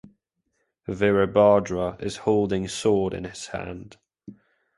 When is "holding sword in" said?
2.17-3.23